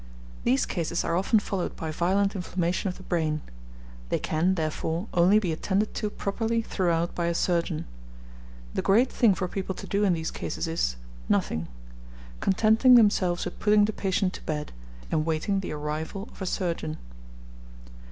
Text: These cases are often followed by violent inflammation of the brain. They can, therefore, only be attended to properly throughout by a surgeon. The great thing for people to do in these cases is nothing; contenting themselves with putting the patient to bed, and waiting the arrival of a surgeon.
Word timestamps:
These 0.45 0.65
cases 0.65 1.03
are 1.03 1.15
often 1.15 1.37
followed 1.37 1.75
by 1.75 1.91
violent 1.91 2.35
inflammation 2.35 2.87
of 2.89 2.97
the 2.97 3.03
brain. 3.03 3.41
They 4.09 4.17
can, 4.17 4.55
therefore, 4.55 5.07
only 5.13 5.37
be 5.37 5.51
attended 5.51 5.93
to 5.93 6.09
properly 6.09 6.63
throughout 6.63 7.13
by 7.13 7.27
a 7.27 7.35
surgeon. 7.35 7.85
The 8.73 8.81
great 8.81 9.11
thing 9.11 9.35
for 9.35 9.47
people 9.47 9.75
to 9.75 9.85
do 9.85 10.03
in 10.03 10.13
these 10.13 10.31
cases 10.31 10.67
is 10.67 10.95
nothing; 11.29 11.67
contenting 12.39 12.95
themselves 12.95 13.45
with 13.45 13.59
putting 13.59 13.85
the 13.85 13.93
patient 13.93 14.33
to 14.33 14.41
bed, 14.41 14.71
and 15.11 15.23
waiting 15.23 15.59
the 15.59 15.71
arrival 15.73 16.29
of 16.31 16.41
a 16.41 16.47
surgeon. 16.47 16.97